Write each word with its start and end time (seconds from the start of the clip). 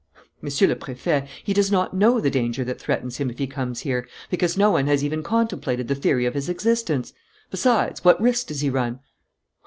"Monsieur 0.41 0.65
le 0.67 0.75
Préfet, 0.75 1.27
he 1.43 1.53
does 1.53 1.71
not 1.71 1.93
know 1.95 2.19
the 2.19 2.31
danger 2.31 2.63
that 2.63 2.81
threatens 2.81 3.17
him 3.17 3.29
if 3.29 3.37
he 3.37 3.45
comes 3.45 3.81
here, 3.81 4.07
because 4.31 4.57
no 4.57 4.71
one 4.71 4.87
has 4.87 5.03
even 5.03 5.21
contemplated 5.21 5.87
the 5.87 5.93
theory 5.93 6.25
of 6.25 6.33
his 6.33 6.49
existence. 6.49 7.13
Besides, 7.51 8.03
what 8.03 8.19
risk 8.19 8.47
does 8.47 8.61
he 8.61 8.71
run?" 8.71 9.01